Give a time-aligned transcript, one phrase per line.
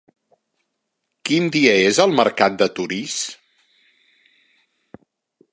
[1.29, 3.21] Quin dia és el mercat de Torís?